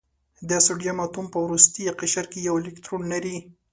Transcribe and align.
د 0.49 0.51
سوډیم 0.65 0.97
اتوم 1.05 1.25
په 1.33 1.37
وروستي 1.45 1.83
قشر 1.99 2.25
کې 2.31 2.39
یو 2.47 2.55
الکترون 2.61 3.01
لري. 3.13 3.37